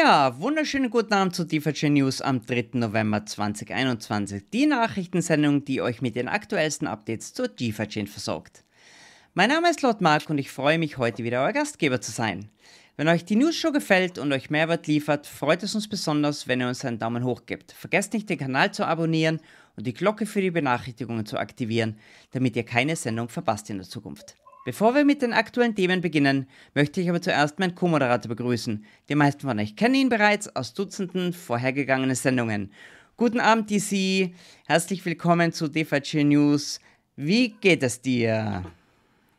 [0.00, 2.68] Ja, wunderschönen guten Abend zu DeFi News am 3.
[2.74, 4.44] November 2021.
[4.52, 8.62] Die Nachrichtensendung, die euch mit den aktuellsten Updates zur DeFi versorgt.
[9.34, 12.48] Mein Name ist Lord Mark und ich freue mich, heute wieder euer Gastgeber zu sein.
[12.96, 16.60] Wenn euch die News Show gefällt und euch Mehrwert liefert, freut es uns besonders, wenn
[16.60, 17.72] ihr uns einen Daumen hoch gebt.
[17.72, 19.40] Vergesst nicht, den Kanal zu abonnieren
[19.76, 21.98] und die Glocke für die Benachrichtigungen zu aktivieren,
[22.30, 24.36] damit ihr keine Sendung verpasst in der Zukunft.
[24.64, 28.84] Bevor wir mit den aktuellen Themen beginnen, möchte ich aber zuerst meinen Co-Moderator begrüßen.
[29.08, 32.72] Die meisten von euch kennen ihn bereits aus Dutzenden vorhergegangenen Sendungen.
[33.16, 34.32] Guten Abend, DC.
[34.66, 36.80] Herzlich willkommen zu DVG News.
[37.16, 38.64] Wie geht es dir?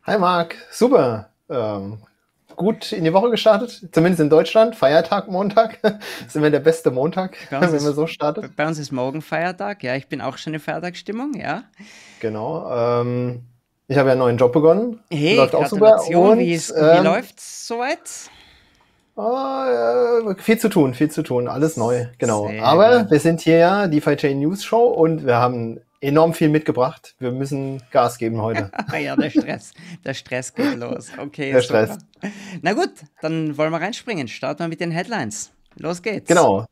[0.04, 0.56] Hi, Marc.
[0.72, 1.30] Super.
[1.50, 2.00] Ähm,
[2.56, 4.76] gut in die Woche gestartet, zumindest in Deutschland.
[4.76, 5.80] Feiertag Montag.
[6.28, 8.56] sind wir der beste Montag, wenn man so startet.
[8.56, 9.84] Bei uns ist morgen Feiertag.
[9.84, 11.64] Ja, ich bin auch schon in Feiertagsstimmung, ja.
[12.20, 13.02] Genau.
[13.02, 13.44] Ähm,
[13.90, 15.00] ich habe ja einen neuen Job begonnen.
[15.10, 16.00] Hey, läuft auch super.
[16.08, 18.30] Und, wie, ist, wie ähm, läuft's soweit?
[19.16, 22.48] Oh, äh, viel zu tun, viel zu tun, alles neu, genau.
[22.48, 26.50] Sehr Aber wir sind hier ja die Chain News Show und wir haben enorm viel
[26.50, 27.16] mitgebracht.
[27.18, 28.72] Wir müssen Gas geben heute.
[29.04, 29.74] ja, der Stress,
[30.06, 31.10] der Stress geht los.
[31.18, 31.88] Okay, der super.
[31.88, 31.98] Stress.
[32.62, 34.28] Na gut, dann wollen wir reinspringen.
[34.28, 35.52] Starten wir mit den Headlines.
[35.78, 36.28] Los geht's.
[36.28, 36.66] Genau.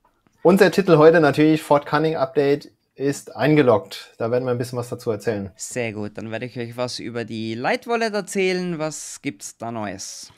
[0.43, 4.13] Unser Titel heute natürlich Fort Cunning Update ist eingeloggt.
[4.17, 5.51] Da werden wir ein bisschen was dazu erzählen.
[5.55, 8.79] Sehr gut, dann werde ich euch was über die Light Wallet erzählen.
[8.79, 10.31] Was gibt's da Neues?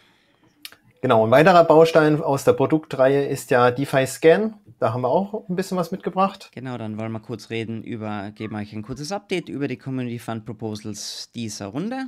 [1.02, 4.56] Genau, ein weiterer Baustein aus der Produktreihe ist ja DeFi Scan.
[4.80, 6.52] Da haben wir auch ein bisschen was mitgebracht.
[6.54, 10.20] Genau, dann wollen wir kurz reden über, geben euch ein kurzes Update über die Community
[10.20, 12.08] Fund Proposals dieser Runde.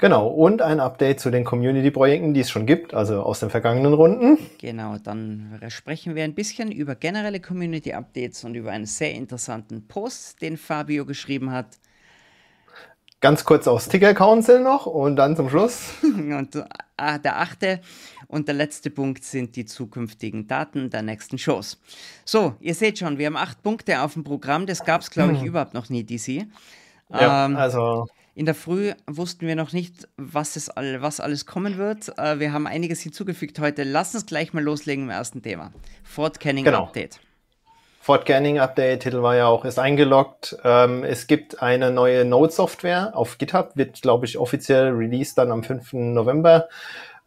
[0.00, 3.94] Genau, und ein Update zu den Community-Projekten, die es schon gibt, also aus den vergangenen
[3.94, 4.38] Runden.
[4.60, 10.40] Genau, dann sprechen wir ein bisschen über generelle Community-Updates und über einen sehr interessanten Post,
[10.40, 11.66] den Fabio geschrieben hat.
[13.20, 15.94] Ganz kurz aufs Ticker Council noch und dann zum Schluss.
[16.02, 17.80] und äh, der achte
[18.28, 21.80] und der letzte Punkt sind die zukünftigen Daten der nächsten Shows.
[22.24, 24.66] So, ihr seht schon, wir haben acht Punkte auf dem Programm.
[24.66, 25.48] Das gab es, glaube ich, hm.
[25.48, 26.46] überhaupt noch nie, DC.
[27.10, 28.06] Ja, ähm, also
[28.38, 32.16] in der Früh wussten wir noch nicht, was, es all, was alles kommen wird.
[32.18, 33.82] Äh, wir haben einiges hinzugefügt heute.
[33.82, 35.72] Lass uns gleich mal loslegen im ersten Thema.
[36.04, 36.84] Fort Canning genau.
[36.84, 37.18] Update.
[38.00, 40.56] Fort Canning Update, Titel war ja auch, ist eingeloggt.
[40.62, 45.64] Ähm, es gibt eine neue Node-Software auf GitHub, wird, glaube ich, offiziell released dann am
[45.64, 45.94] 5.
[45.94, 46.68] November.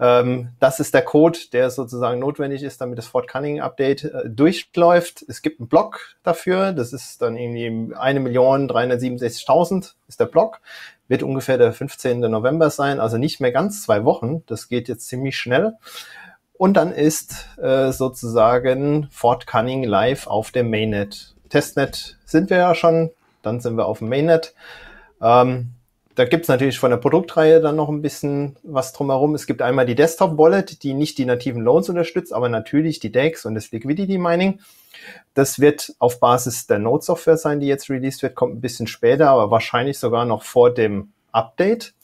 [0.02, 4.28] Ähm, das ist der Code, der sozusagen notwendig ist, damit das Fort Cunning Update äh,
[4.28, 5.24] durchläuft.
[5.28, 6.74] Es gibt einen Block dafür.
[6.74, 10.60] Das ist dann irgendwie 1.367.000 ist der Block.
[11.12, 12.22] Wird ungefähr der 15.
[12.22, 14.46] November sein, also nicht mehr ganz zwei Wochen.
[14.46, 15.74] Das geht jetzt ziemlich schnell.
[16.54, 21.36] Und dann ist äh, sozusagen Fort Cunning live auf dem Mainnet.
[21.50, 23.10] Testnet sind wir ja schon,
[23.42, 24.54] dann sind wir auf dem Mainnet.
[25.22, 25.72] Ähm,
[26.22, 29.34] da gibt's natürlich von der Produktreihe dann noch ein bisschen was drumherum.
[29.34, 33.48] Es gibt einmal die Desktop-Wallet, die nicht die nativen Loans unterstützt, aber natürlich die DEX
[33.48, 34.60] und das Liquidity Mining.
[35.34, 39.32] Das wird auf Basis der Node-Software sein, die jetzt released wird, kommt ein bisschen später,
[39.32, 41.96] aber wahrscheinlich sogar noch vor dem Update.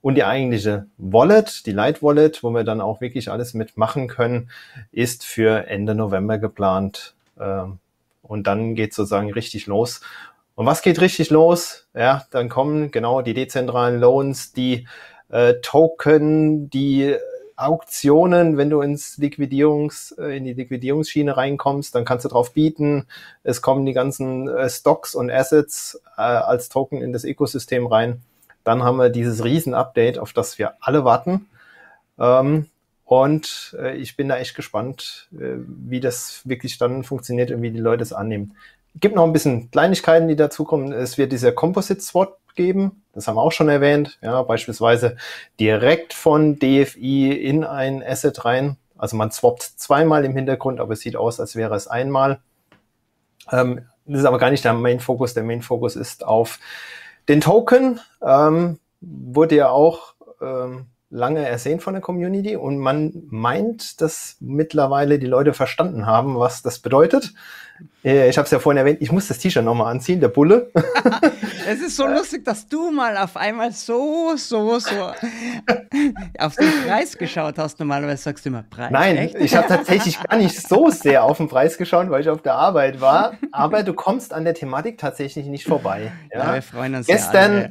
[0.00, 4.48] Und die eigentliche Wallet, die Light Wallet, wo wir dann auch wirklich alles mitmachen können,
[4.90, 7.14] ist für Ende November geplant.
[7.38, 7.78] Ähm,
[8.22, 10.00] und dann geht sozusagen richtig los.
[10.56, 11.86] Und was geht richtig los?
[11.94, 14.88] Ja, dann kommen genau die dezentralen Loans, die
[15.28, 17.14] äh, Token, die
[17.56, 23.06] Auktionen, wenn du ins Liquidierungs, äh, in die Liquidierungsschiene reinkommst, dann kannst du drauf bieten.
[23.42, 28.22] Es kommen die ganzen äh, Stocks und Assets äh, als Token in das Ökosystem rein.
[28.64, 31.50] Dann haben wir dieses Riesen-Update, auf das wir alle warten.
[32.18, 32.70] Ähm,
[33.04, 37.70] und äh, ich bin da echt gespannt, äh, wie das wirklich dann funktioniert und wie
[37.70, 38.56] die Leute es annehmen
[39.00, 40.92] gibt noch ein bisschen Kleinigkeiten, die dazukommen.
[40.92, 43.02] Es wird dieser Composite Swap geben.
[43.12, 44.18] Das haben wir auch schon erwähnt.
[44.22, 45.16] Ja, beispielsweise
[45.60, 48.76] direkt von DFI in ein Asset rein.
[48.98, 52.40] Also man swappt zweimal im Hintergrund, aber es sieht aus, als wäre es einmal.
[53.52, 55.34] Ähm, das ist aber gar nicht der Main Focus.
[55.34, 56.58] Der Main Focus ist auf
[57.28, 58.00] den Token.
[58.22, 65.18] Ähm, wurde ja auch ähm, lange ersehen von der Community und man meint, dass mittlerweile
[65.18, 67.32] die Leute verstanden haben, was das bedeutet.
[68.04, 70.70] Äh, ich habe es ja vorhin erwähnt, ich muss das T-Shirt nochmal anziehen, der Bulle.
[71.68, 75.12] es ist so lustig, dass du mal auf einmal so, so, so
[76.38, 77.78] auf den Preis geschaut hast.
[77.78, 78.90] Normalerweise sagst du immer Preis.
[78.90, 79.34] Nein, echt?
[79.36, 82.54] ich habe tatsächlich gar nicht so sehr auf den Preis geschaut, weil ich auf der
[82.54, 83.34] Arbeit war.
[83.52, 86.12] Aber du kommst an der Thematik tatsächlich nicht vorbei.
[86.32, 87.06] Ja, ja wir freuen uns.
[87.06, 87.70] Gestern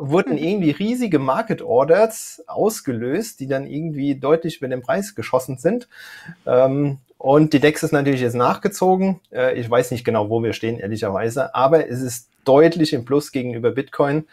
[0.00, 5.88] wurden irgendwie riesige Market Orders ausgelöst, die dann irgendwie deutlich über den Preis geschossen sind.
[6.46, 9.20] Ähm, Und die DEX ist natürlich jetzt nachgezogen.
[9.30, 13.32] Äh, ich weiß nicht genau, wo wir stehen, ehrlicherweise, aber es ist deutlich im Plus
[13.32, 14.24] gegenüber Bitcoin.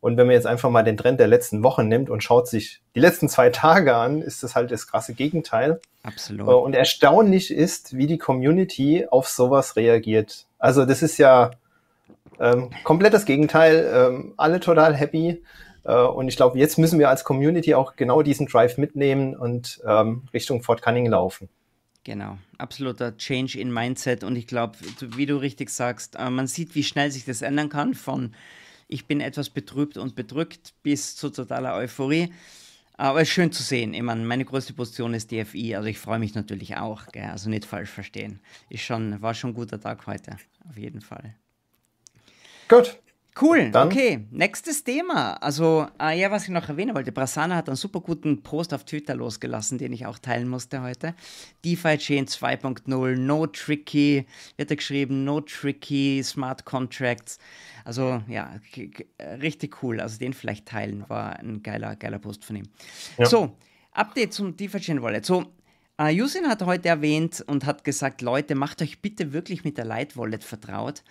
[0.00, 2.80] Und wenn man jetzt einfach mal den Trend der letzten Wochen nimmt und schaut sich
[2.94, 5.78] die letzten zwei Tage an, ist das halt das krasse Gegenteil.
[6.02, 6.48] Absolut.
[6.48, 10.46] Äh, und erstaunlich ist, wie die Community auf sowas reagiert.
[10.58, 11.50] Also das ist ja
[12.40, 13.90] ähm, komplett das Gegenteil.
[13.94, 15.42] Ähm, alle total happy.
[15.84, 19.80] Äh, und ich glaube, jetzt müssen wir als Community auch genau diesen Drive mitnehmen und
[19.86, 21.48] ähm, Richtung Fort Cunning laufen.
[22.04, 26.74] Genau, absoluter Change in Mindset und ich glaube, wie du richtig sagst, äh, man sieht,
[26.74, 28.34] wie schnell sich das ändern kann von
[28.88, 32.32] ich bin etwas betrübt und bedrückt bis zu totaler Euphorie.
[32.96, 33.94] Aber es ist schön zu sehen.
[33.94, 37.30] Ich meine, meine größte Position ist DFI, also ich freue mich natürlich auch, gell?
[37.30, 38.40] also nicht falsch verstehen.
[38.68, 40.36] Ist schon, war schon ein guter Tag heute,
[40.68, 41.34] auf jeden Fall.
[42.70, 43.00] Gut,
[43.40, 43.86] Cool, Dann?
[43.88, 44.26] okay.
[44.30, 45.34] Nächstes Thema.
[45.34, 48.84] Also, äh, ja, was ich noch erwähnen wollte, Brasana hat einen super guten Post auf
[48.84, 51.14] Twitter losgelassen, den ich auch teilen musste heute.
[51.64, 54.26] DeFi Chain 2.0, no tricky,
[54.56, 57.38] wird er geschrieben, no tricky Smart Contracts.
[57.84, 58.56] Also, ja,
[59.40, 60.00] richtig cool.
[60.00, 62.68] Also, den vielleicht teilen, war ein geiler, geiler Post von ihm.
[63.16, 63.26] Ja.
[63.26, 63.56] So,
[63.92, 65.24] Update zum DeFi Chain Wallet.
[65.24, 65.46] So,
[66.00, 69.84] Uh, Yusin hat heute erwähnt und hat gesagt, Leute, macht euch bitte wirklich mit der
[69.84, 71.02] Light Wallet vertraut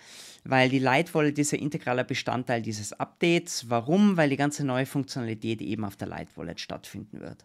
[0.44, 3.68] weil die Light Wallet ist ein integraler Bestandteil dieses Updates.
[3.68, 4.16] Warum?
[4.16, 7.44] Weil die ganze neue Funktionalität eben auf der Light Wallet stattfinden wird.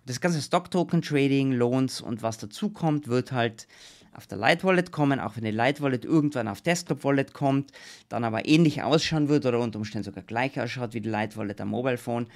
[0.00, 3.66] Und das ganze Stock Token Trading, Loans und was dazu kommt, wird halt
[4.12, 7.72] auf der Light Wallet kommen, auch wenn die Light Wallet irgendwann auf Desktop Wallet kommt,
[8.08, 11.60] dann aber ähnlich ausschauen wird oder unter Umständen sogar gleich ausschaut wie die Light Wallet
[11.60, 12.28] am Mobile Phone.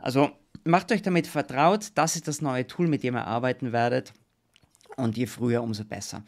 [0.00, 0.30] Also
[0.64, 4.12] macht euch damit vertraut, das ist das neue Tool, mit dem ihr arbeiten werdet.
[4.96, 6.22] Und je früher, umso besser.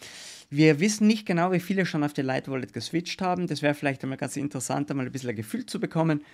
[0.49, 3.47] Wir wissen nicht genau, wie viele schon auf die Light Wallet geswitcht haben.
[3.47, 6.25] Das wäre vielleicht einmal ganz interessant, einmal ein bisschen ein Gefühl zu bekommen.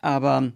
[0.00, 0.52] Aber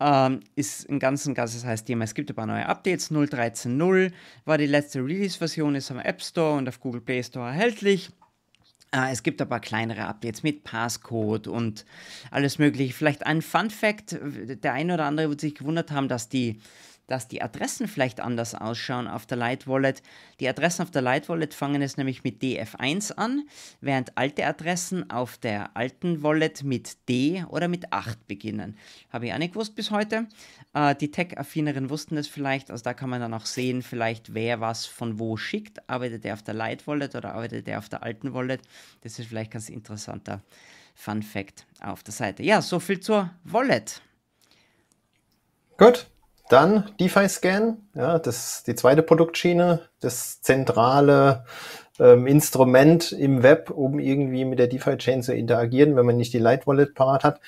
[0.00, 2.04] ähm, ist ein ganz, ganzes heißes Thema.
[2.04, 3.10] Es gibt ein paar neue Updates.
[3.10, 4.12] 0.13.0
[4.44, 8.10] war die letzte Release-Version, ist am App Store und auf Google Play Store erhältlich.
[8.90, 11.84] Äh, es gibt paar kleinere Updates mit Passcode und
[12.30, 12.94] alles Mögliche.
[12.94, 16.60] Vielleicht ein Fun Fact: Der eine oder andere wird sich gewundert haben, dass die
[17.08, 20.02] dass die Adressen vielleicht anders ausschauen auf der Light Wallet.
[20.38, 23.48] Die Adressen auf der Light Wallet fangen es nämlich mit DF1 an,
[23.80, 28.76] während alte Adressen auf der alten Wallet mit D oder mit 8 beginnen.
[29.10, 30.26] Habe ich auch nicht gewusst bis heute.
[30.74, 34.60] Äh, die Tech-Affineren wussten es vielleicht, also da kann man dann auch sehen, vielleicht wer
[34.60, 35.88] was von wo schickt.
[35.88, 38.60] Arbeitet der auf der Light Wallet oder arbeitet der auf der alten Wallet?
[39.00, 40.42] Das ist vielleicht ganz interessanter
[40.94, 42.42] Fun Fact auf der Seite.
[42.42, 44.02] Ja, so viel zur Wallet.
[45.78, 46.08] Gut,
[46.48, 51.44] dann DeFi-Scan, ja, das ist die zweite Produktschiene, das zentrale
[51.98, 56.38] ähm, Instrument im Web, um irgendwie mit der DeFi-Chain zu interagieren, wenn man nicht die
[56.38, 57.40] Light Wallet parat hat.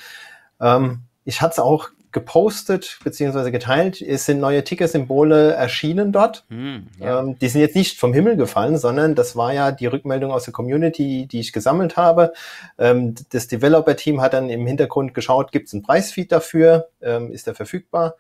[0.61, 4.03] Ähm, ich hatte es auch gepostet beziehungsweise geteilt.
[4.03, 6.45] Es sind neue Ticker-Symbole erschienen dort.
[6.49, 7.21] Hm, ja.
[7.21, 10.45] ähm, die sind jetzt nicht vom Himmel gefallen, sondern das war ja die Rückmeldung aus
[10.45, 12.33] der Community, die ich gesammelt habe.
[12.79, 17.47] Ähm, das Developer-Team hat dann im Hintergrund geschaut, gibt es einen Preisfeed dafür, ähm, ist
[17.47, 18.17] der verfügbar?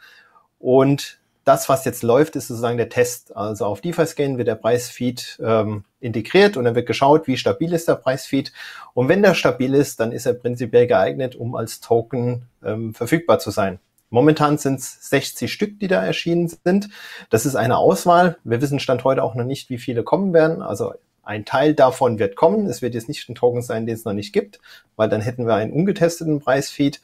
[0.61, 3.37] Und das, was jetzt läuft, ist sozusagen der Test.
[3.37, 7.89] Also auf DeFi-Scan wird der Preisfeed ähm, integriert und dann wird geschaut, wie stabil ist
[7.89, 8.53] der Preisfeed.
[8.95, 13.39] Und wenn der stabil ist, dann ist er prinzipiell geeignet, um als Token ähm, verfügbar
[13.39, 13.81] zu sein.
[14.11, 16.89] Momentan sind es 60 Stück, die da erschienen sind.
[17.31, 18.37] Das ist eine Auswahl.
[18.45, 20.63] Wir wissen Stand heute auch noch nicht, wie viele kommen werden.
[20.63, 20.93] Also
[21.23, 22.67] ein Teil davon wird kommen.
[22.67, 24.61] Es wird jetzt nicht ein Token sein, den es noch nicht gibt,
[24.97, 27.01] weil dann hätten wir einen ungetesteten Preisfeed.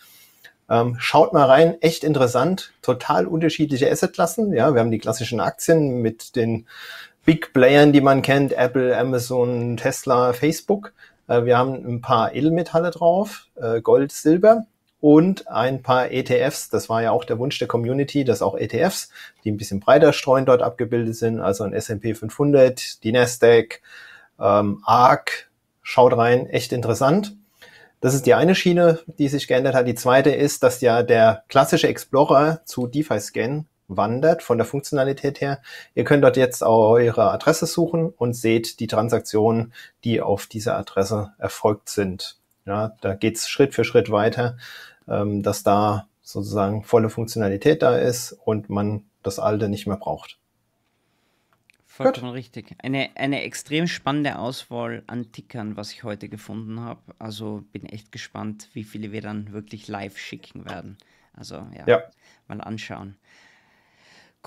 [0.69, 4.53] Ähm, schaut mal rein, echt interessant, total unterschiedliche Assetklassen.
[4.53, 6.67] Ja, wir haben die klassischen Aktien mit den
[7.25, 10.93] Big Playern, die man kennt, Apple, Amazon, Tesla, Facebook.
[11.29, 14.67] Äh, wir haben ein paar Edelmetalle drauf, äh, Gold, Silber
[15.01, 16.69] und ein paar ETFs.
[16.69, 19.11] Das war ja auch der Wunsch der Community, dass auch ETFs,
[19.45, 21.41] die ein bisschen breiter streuen, dort abgebildet sind.
[21.41, 23.83] Also ein S&P 500, die Nasdaq,
[24.41, 25.49] ähm, ARK.
[25.83, 27.37] Schaut rein, echt interessant.
[28.01, 29.87] Das ist die eine Schiene, die sich geändert hat.
[29.87, 35.61] Die zweite ist, dass ja der klassische Explorer zu DeFi-Scan wandert von der Funktionalität her.
[35.95, 39.73] Ihr könnt dort jetzt eure Adresse suchen und seht die Transaktionen,
[40.05, 42.39] die auf dieser Adresse erfolgt sind.
[42.67, 44.57] Ja, da geht's Schritt für Schritt weiter,
[45.09, 50.39] ähm, dass da sozusagen volle Funktionalität da ist und man das alte nicht mehr braucht.
[51.97, 52.75] Vollkommen richtig.
[52.83, 57.01] Eine, eine extrem spannende Auswahl an Tickern, was ich heute gefunden habe.
[57.19, 60.99] Also bin echt gespannt, wie viele wir dann wirklich live schicken werden.
[61.33, 62.03] Also ja, ja.
[62.49, 63.17] mal anschauen.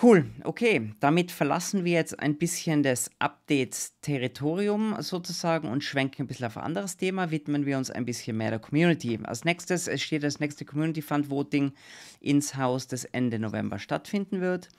[0.01, 0.93] Cool, okay.
[0.99, 6.63] Damit verlassen wir jetzt ein bisschen das Updates-Territorium sozusagen und schwenken ein bisschen auf ein
[6.63, 7.31] anderes Thema.
[7.31, 9.19] Widmen wir uns ein bisschen mehr der Community.
[9.23, 11.73] Als nächstes es steht das nächste Community Fund Voting
[12.21, 14.69] ins Haus, das Ende November stattfinden wird.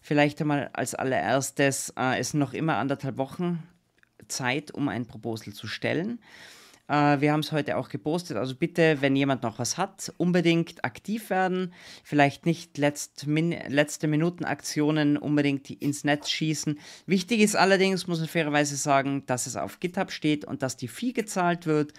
[0.00, 3.62] Vielleicht einmal als allererstes, äh, es noch immer anderthalb Wochen
[4.28, 6.20] Zeit, um ein Proposal zu stellen.
[6.90, 8.36] Äh, wir haben es heute auch gepostet.
[8.36, 11.72] Also bitte, wenn jemand noch was hat, unbedingt aktiv werden.
[12.02, 16.78] Vielleicht nicht letzt min letzte Minuten Aktionen unbedingt ins Netz schießen.
[17.06, 20.88] Wichtig ist allerdings, muss man fairerweise sagen, dass es auf GitHub steht und dass die
[20.88, 21.92] Fee gezahlt wird.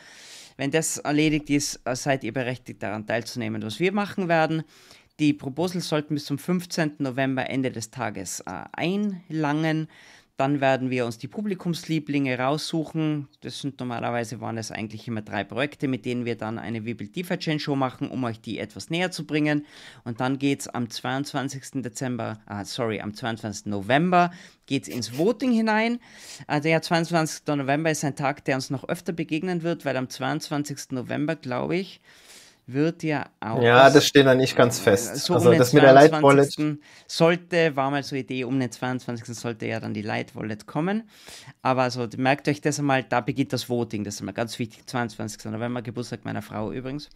[0.58, 3.64] Wenn das erledigt ist, äh, seid ihr berechtigt daran teilzunehmen.
[3.64, 4.64] Was wir machen werden,
[5.22, 6.96] die Proposals sollten bis zum 15.
[6.98, 9.88] November Ende des Tages äh, einlangen.
[10.36, 13.28] Dann werden wir uns die Publikumslieblinge raussuchen.
[13.42, 17.16] Das sind normalerweise waren es eigentlich immer drei Projekte, mit denen wir dann eine Build
[17.16, 19.68] DeFi Show machen, um euch die etwas näher zu bringen.
[20.06, 21.84] Und dann geht es am 22.
[21.84, 23.68] Dezember, ah, sorry, am 22.
[23.68, 24.32] November
[24.66, 26.00] geht ins Voting hinein.
[26.48, 27.46] Äh, der 22.
[27.46, 30.94] November ist ein Tag, der uns noch öfter begegnen wird, weil am 22.
[30.94, 32.02] November, glaube ich,
[32.74, 33.62] wird ja auch.
[33.62, 35.16] Ja, das steht noch nicht ganz fest.
[35.18, 36.56] So also um das mit der Light Wallet.
[37.08, 39.36] Sollte, war mal so Idee, um den 22.
[39.36, 41.04] sollte ja dann die Light Wallet kommen.
[41.62, 44.04] Aber also merkt euch das einmal, da beginnt das Voting.
[44.04, 44.86] Das ist immer ganz wichtig.
[44.88, 45.46] 22.
[45.52, 47.10] November, Geburtstag meiner Frau übrigens.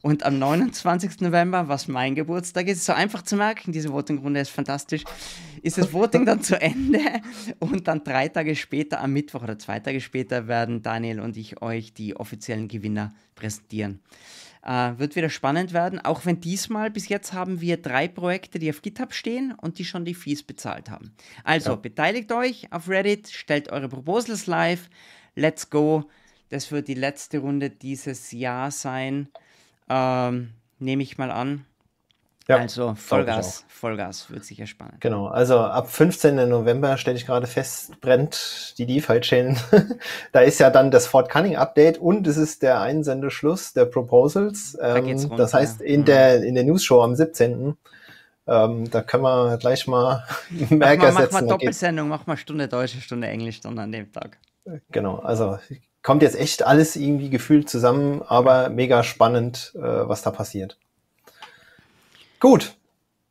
[0.00, 1.20] Und am 29.
[1.20, 5.04] November, was mein Geburtstag ist, so einfach zu merken, diese Voting-Runde ist fantastisch,
[5.62, 7.00] ist das Voting dann zu Ende.
[7.58, 11.62] Und dann drei Tage später, am Mittwoch oder zwei Tage später, werden Daniel und ich
[11.62, 14.00] euch die offiziellen Gewinner präsentieren.
[14.64, 18.70] Äh, wird wieder spannend werden, auch wenn diesmal bis jetzt haben wir drei Projekte, die
[18.70, 21.16] auf GitHub stehen und die schon die Fees bezahlt haben.
[21.42, 21.76] Also ja.
[21.76, 24.88] beteiligt euch auf Reddit, stellt eure Proposals live.
[25.34, 26.04] Let's go.
[26.50, 29.28] Das wird die letzte Runde dieses Jahr sein.
[29.88, 30.50] Ähm,
[30.82, 31.64] Nehme ich mal an.
[32.56, 35.00] Ja, also Vollgas, Vollgas wird sicher spannend.
[35.00, 36.48] Genau, also ab 15.
[36.48, 39.58] November stelle ich gerade fest, brennt die DeFi-Chain.
[40.32, 44.76] da ist ja dann das Fort Cunning Update und es ist der Einsendeschluss der Proposals.
[44.78, 46.04] Da ähm, runter, das heißt, in, mhm.
[46.04, 47.76] der, in der News-Show am 17.
[48.46, 51.34] Ähm, da können wir gleich mal Merker mach mal, setzen.
[51.34, 54.38] Mach mal Doppelsendung, mach mal Stunde Deutsch, Stunde Englisch dann an dem Tag.
[54.90, 55.58] Genau, also
[56.02, 60.78] kommt jetzt echt alles irgendwie gefühlt zusammen, aber mega spannend, äh, was da passiert.
[62.42, 62.74] Gut,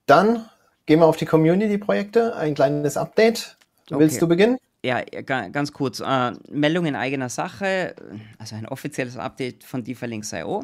[0.06, 0.50] dann
[0.86, 2.34] gehen wir auf die Community-Projekte.
[2.38, 3.58] Ein kleines Update.
[3.90, 4.20] Willst okay.
[4.22, 4.58] du beginnen?
[4.86, 6.00] Ja, ganz kurz.
[6.00, 7.94] Äh, Meldung in eigener Sache,
[8.40, 10.64] also ein offizielles Update von DeFi-Links.io.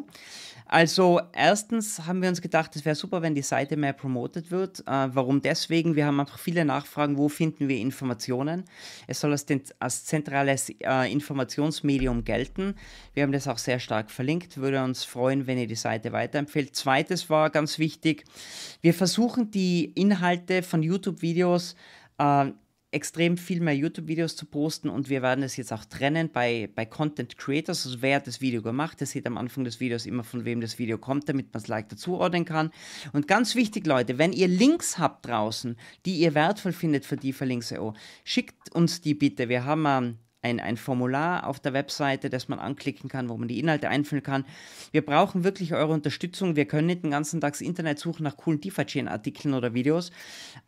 [0.69, 4.81] Also erstens haben wir uns gedacht, es wäre super, wenn die Seite mehr promotet wird.
[4.81, 5.95] Äh, warum deswegen?
[5.95, 8.65] Wir haben einfach viele Nachfragen, wo finden wir Informationen.
[9.07, 9.45] Es soll als,
[9.79, 12.75] als zentrales äh, Informationsmedium gelten.
[13.13, 14.57] Wir haben das auch sehr stark verlinkt.
[14.57, 16.75] Würde uns freuen, wenn ihr die Seite weiterempfehlt.
[16.75, 18.25] Zweites war ganz wichtig,
[18.81, 21.75] wir versuchen die Inhalte von YouTube-Videos
[22.17, 22.51] äh,
[22.91, 26.85] extrem viel mehr YouTube-Videos zu posten und wir werden es jetzt auch trennen bei, bei
[26.85, 27.85] Content Creators.
[27.85, 30.61] Also wer hat das Video gemacht, der sieht am Anfang des Videos immer, von wem
[30.61, 32.71] das Video kommt, damit man es leichter zuordnen kann.
[33.11, 35.75] Und ganz wichtig, Leute, wenn ihr Links habt draußen,
[36.05, 39.49] die ihr wertvoll findet für die Verlinks.io, schickt uns die bitte.
[39.49, 43.47] Wir haben ähm, ein, ein Formular auf der Webseite, das man anklicken kann, wo man
[43.47, 44.45] die Inhalte einfüllen kann.
[44.91, 46.55] Wir brauchen wirklich eure Unterstützung.
[46.55, 50.11] Wir können nicht den ganzen Tag das Internet suchen nach coolen DeFi-Chain-Artikeln oder Videos.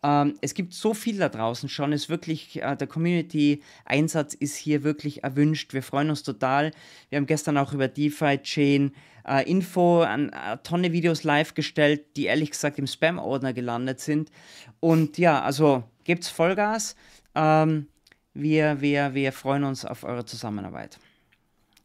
[0.04, 1.94] Ähm, es gibt so viel da draußen schon.
[1.94, 5.74] Es wirklich, äh, der Community-Einsatz ist hier wirklich erwünscht.
[5.74, 6.72] Wir freuen uns total.
[7.10, 8.92] Wir haben gestern auch über DeFi-Chain
[9.28, 14.32] äh, Info an äh, Tonne Videos live gestellt, die ehrlich gesagt im Spam-Ordner gelandet sind.
[14.80, 16.96] Und ja, also gebt's Vollgas.
[17.36, 17.88] Ähm,
[18.34, 20.98] wir, wir, wir freuen uns auf eure Zusammenarbeit.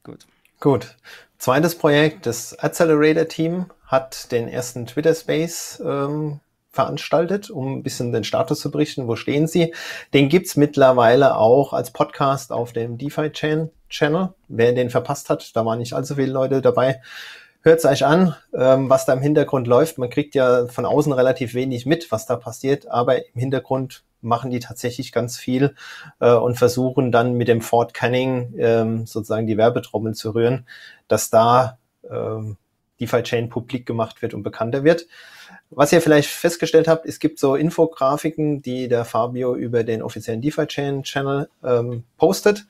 [0.02, 0.26] Gut.
[0.60, 0.96] Gut.
[1.38, 8.12] Zweites Projekt, das Accelerator Team hat den ersten Twitter Space ähm, veranstaltet, um ein bisschen
[8.12, 9.06] den Status zu berichten.
[9.06, 9.74] Wo stehen sie?
[10.12, 14.34] Den gibt's mittlerweile auch als Podcast auf dem DeFi Channel.
[14.48, 17.00] Wer den verpasst hat, da waren nicht allzu viele Leute dabei.
[17.62, 19.98] Hört's euch an, ähm, was da im Hintergrund läuft.
[19.98, 24.50] Man kriegt ja von außen relativ wenig mit, was da passiert, aber im Hintergrund machen
[24.50, 25.74] die tatsächlich ganz viel
[26.20, 30.66] äh, und versuchen dann mit dem Fort Canning ähm, sozusagen die Werbetrommel zu rühren,
[31.08, 31.78] dass da
[32.10, 32.56] ähm,
[33.00, 35.06] DeFi Chain publik gemacht wird und bekannter wird.
[35.70, 40.40] Was ihr vielleicht festgestellt habt, es gibt so Infografiken, die der Fabio über den offiziellen
[40.40, 42.66] DeFi Chain Channel ähm, postet.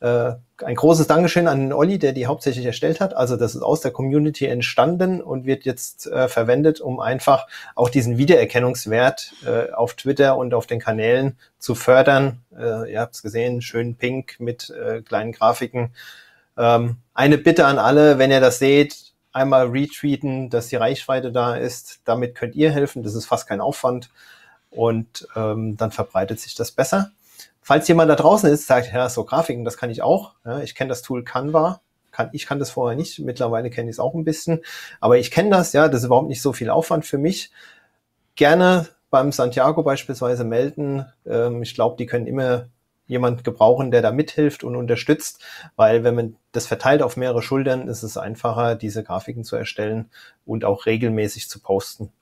[0.00, 0.32] Äh,
[0.64, 3.14] ein großes Dankeschön an den Olli, der die hauptsächlich erstellt hat.
[3.14, 7.88] Also das ist aus der Community entstanden und wird jetzt äh, verwendet, um einfach auch
[7.88, 12.40] diesen Wiedererkennungswert äh, auf Twitter und auf den Kanälen zu fördern.
[12.56, 15.92] Äh, ihr habt es gesehen, schön pink mit äh, kleinen Grafiken.
[16.56, 21.56] Ähm, eine Bitte an alle, wenn ihr das seht, einmal retweeten, dass die Reichweite da
[21.56, 22.00] ist.
[22.04, 23.02] Damit könnt ihr helfen.
[23.02, 24.10] Das ist fast kein Aufwand.
[24.70, 27.10] Und ähm, dann verbreitet sich das besser.
[27.62, 30.34] Falls jemand da draußen ist, sagt, ja, so Grafiken, das kann ich auch.
[30.44, 31.80] Ja, ich kenne das Tool Canva.
[32.10, 33.18] Kann, ich kann das vorher nicht.
[33.20, 34.60] Mittlerweile kenne ich es auch ein bisschen.
[35.00, 37.50] Aber ich kenne das, ja, das ist überhaupt nicht so viel Aufwand für mich.
[38.34, 41.04] Gerne beim Santiago beispielsweise melden.
[41.26, 42.68] Ähm, ich glaube, die können immer
[43.10, 45.42] jemand gebrauchen, der da mithilft und unterstützt,
[45.74, 50.10] weil wenn man das verteilt auf mehrere Schultern, ist es einfacher, diese Grafiken zu erstellen
[50.46, 52.12] und auch regelmäßig zu posten.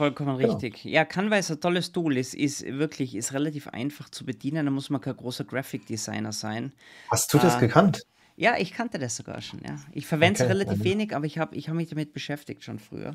[0.00, 0.54] Vollkommen genau.
[0.54, 0.82] richtig.
[0.86, 2.16] Ja, Canva ist ein tolles Tool.
[2.16, 4.64] Es ist wirklich, ist relativ einfach zu bedienen.
[4.64, 6.72] Da muss man kein großer Graphic Designer sein.
[7.10, 8.06] Hast du das äh, gekannt?
[8.40, 9.76] Ja, ich kannte das sogar schon, ja.
[9.92, 12.78] Ich verwende es okay, relativ wenig, aber ich habe ich hab mich damit beschäftigt schon
[12.78, 13.14] früher.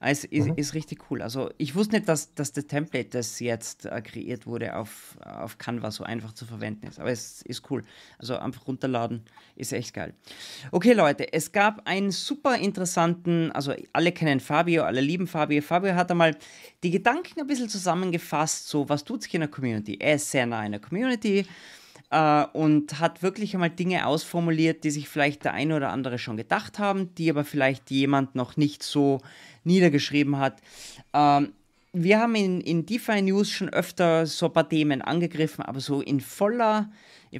[0.00, 0.54] Es ist, mhm.
[0.56, 1.22] ist, richtig cool.
[1.22, 5.58] Also ich wusste nicht, dass, dass das Template, das jetzt äh, kreiert wurde, auf, auf
[5.58, 6.98] Canva so einfach zu verwenden ist.
[6.98, 7.84] Aber es ist cool.
[8.18, 9.22] Also einfach runterladen,
[9.54, 10.12] ist echt geil.
[10.72, 15.62] Okay, Leute, es gab einen super interessanten, also alle kennen Fabio, alle lieben Fabio.
[15.62, 16.36] Fabio hat einmal
[16.82, 19.98] die Gedanken ein bisschen zusammengefasst, so was tut sich in der Community.
[20.00, 21.46] Er ist sehr nah in der Community
[22.10, 26.36] äh, und hat wirklich einmal Dinge ausformuliert, die sich vielleicht der eine oder andere schon
[26.36, 29.20] gedacht haben, die aber vielleicht jemand noch nicht so
[29.64, 30.60] niedergeschrieben hat.
[31.12, 31.52] Ähm,
[31.92, 36.00] wir haben in, in DeFi News schon öfter so ein paar Themen angegriffen, aber so
[36.00, 36.90] in voller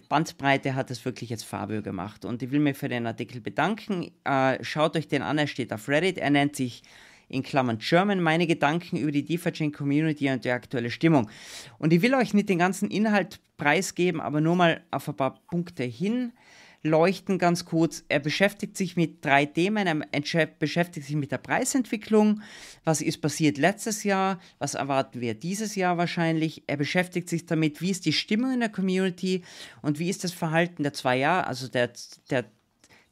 [0.08, 2.24] Bandbreite hat es wirklich jetzt Fabio gemacht.
[2.24, 4.10] Und ich will mir für den Artikel bedanken.
[4.24, 6.18] Äh, schaut euch den an, er steht auf Reddit.
[6.18, 6.82] Er nennt sich
[7.28, 11.30] in Klammern German, meine Gedanken über die DeFi-Chain Community und die aktuelle Stimmung.
[11.78, 15.40] Und ich will euch nicht den ganzen Inhalt preisgeben, aber nur mal auf ein paar
[15.48, 18.04] Punkte hinleuchten ganz kurz.
[18.08, 19.86] Er beschäftigt sich mit drei Themen.
[19.86, 22.42] Er beschäftigt sich mit der Preisentwicklung.
[22.84, 24.40] Was ist passiert letztes Jahr?
[24.58, 26.64] Was erwarten wir dieses Jahr wahrscheinlich?
[26.66, 29.42] Er beschäftigt sich damit, wie ist die Stimmung in der Community
[29.82, 31.92] und wie ist das Verhalten der zwei Jahre, also der,
[32.30, 32.44] der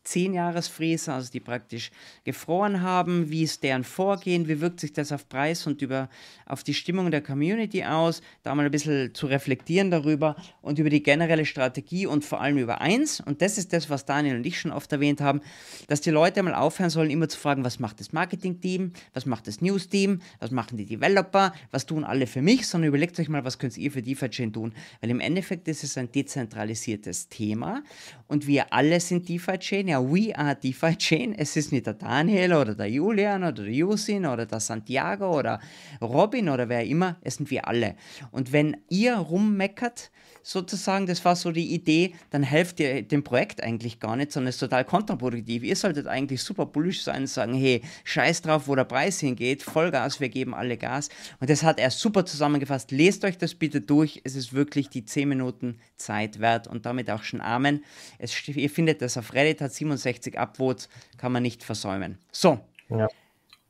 [0.07, 1.91] 10-Jahres-Fräse, also die praktisch
[2.25, 3.31] gefroren haben.
[3.31, 4.49] Wie ist deren Vorgehen?
[4.49, 6.09] Wie wirkt sich das auf Preis und über,
[6.47, 8.23] auf die Stimmung der Community aus?
[8.43, 12.59] Da mal ein bisschen zu reflektieren darüber und über die generelle Strategie und vor allem
[12.59, 13.21] über eins.
[13.21, 15.41] Und das ist das, was Daniel und ich schon oft erwähnt haben,
[15.89, 18.93] dass die Leute mal aufhören sollen, immer zu fragen, was macht das Marketing-Team?
[19.15, 20.21] Was macht das News-Team?
[20.41, 21.53] Was machen die Developer?
[21.71, 22.67] Was tun alle für mich?
[22.67, 24.75] Sondern überlegt euch mal, was könnt ihr für DeFi-Chain tun?
[25.01, 27.83] Weil im Endeffekt ist es ein dezentralisiertes Thema
[28.27, 31.35] und wir alle sind DeFi-Chain ja, we are DeFi Chain.
[31.37, 35.61] Es ist nicht der Daniel oder der Julian oder der Yusin oder der Santiago oder
[36.01, 37.97] Robin oder wer immer, es sind wir alle.
[38.31, 40.11] Und wenn ihr rummeckert,
[40.43, 44.49] sozusagen, das war so die Idee, dann helft ihr dem Projekt eigentlich gar nicht, sondern
[44.49, 45.63] es ist total kontraproduktiv.
[45.63, 49.63] Ihr solltet eigentlich super bullish sein und sagen, hey, scheiß drauf, wo der Preis hingeht,
[49.63, 51.09] Vollgas, wir geben alle Gas.
[51.41, 52.91] Und das hat er super zusammengefasst.
[52.91, 57.11] Lest euch das bitte durch, es ist wirklich die 10 Minuten Zeit wert und damit
[57.11, 57.85] auch schon Amen.
[58.19, 62.19] Es, ihr findet das auf Reddit, hat 67 Upvotes, kann man nicht versäumen.
[62.33, 62.61] So.
[62.91, 63.09] Ja.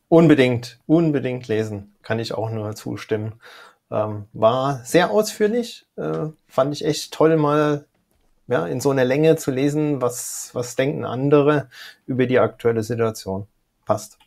[0.08, 3.40] Unbedingt, unbedingt lesen, kann ich auch nur zustimmen.
[3.92, 7.85] Ähm, war sehr ausführlich, äh, fand ich echt toll, mal
[8.48, 11.68] ja, in so einer Länge zu lesen, was, was denken andere
[12.07, 13.46] über die aktuelle Situation.
[13.85, 14.18] Passt.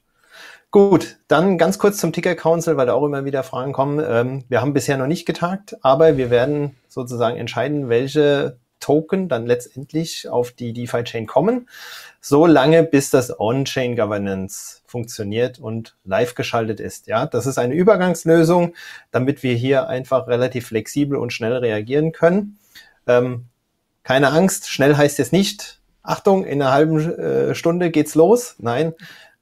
[0.71, 4.03] Gut, dann ganz kurz zum Ticker Council, weil da auch immer wieder Fragen kommen.
[4.07, 9.45] Ähm, wir haben bisher noch nicht getagt, aber wir werden sozusagen entscheiden, welche Token dann
[9.45, 11.69] letztendlich auf die DeFi-Chain kommen,
[12.21, 17.07] so lange bis das On-Chain Governance funktioniert und live geschaltet ist.
[17.07, 18.75] Ja, das ist eine Übergangslösung,
[19.11, 22.57] damit wir hier einfach relativ flexibel und schnell reagieren können.
[23.07, 23.45] Ähm,
[24.03, 28.55] keine Angst, schnell heißt jetzt nicht, Achtung, in einer halben äh, Stunde geht's los.
[28.59, 28.93] Nein,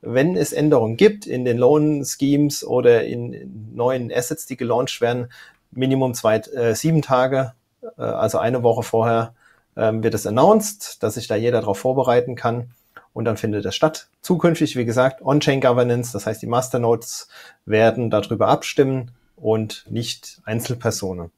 [0.02, 5.02] wenn es Änderungen gibt in den Loan Schemes oder in, in neuen Assets, die gelauncht
[5.02, 5.28] werden,
[5.72, 7.54] Minimum zwei, äh, sieben Tage
[7.98, 9.34] äh, also eine Woche vorher
[9.76, 12.72] ähm, wird es announced, dass sich da jeder darauf vorbereiten kann
[13.14, 14.08] und dann findet es statt.
[14.22, 17.28] Zukünftig, wie gesagt, On-Chain Governance, das heißt, die Masternodes
[17.66, 21.32] werden darüber abstimmen und nicht Einzelpersonen.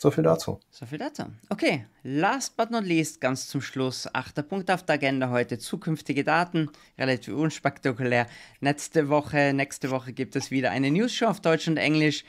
[0.00, 0.60] So viel dazu.
[0.70, 1.24] So viel dazu.
[1.48, 6.22] Okay, last but not least, ganz zum Schluss, achter Punkt auf der Agenda heute, zukünftige
[6.22, 8.28] Daten, relativ unspektakulär.
[8.60, 12.24] Nächste Woche, nächste Woche gibt es wieder eine News-Show auf Deutsch und Englisch.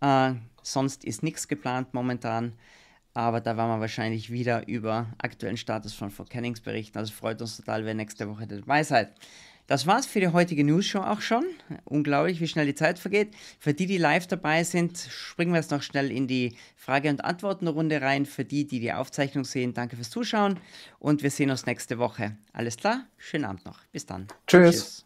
[0.00, 2.52] Äh, sonst ist nichts geplant momentan.
[3.14, 6.98] Aber da werden wir wahrscheinlich wieder über aktuellen Status von Fort Cannings berichten.
[6.98, 9.12] Also freut uns total, wenn nächste Woche dabei seid.
[9.68, 11.44] Das war's für die heutige News-Show auch schon.
[11.84, 13.34] Unglaublich, wie schnell die Zeit vergeht.
[13.60, 17.22] Für die, die live dabei sind, springen wir jetzt noch schnell in die Frage- und
[17.22, 18.24] Antworten-Runde rein.
[18.24, 20.58] Für die, die die Aufzeichnung sehen, danke fürs Zuschauen
[20.98, 22.38] und wir sehen uns nächste Woche.
[22.54, 23.04] Alles klar?
[23.18, 23.80] Schönen Abend noch.
[23.92, 24.26] Bis dann.
[24.46, 24.74] Tschüss.
[24.74, 25.04] Tschüss.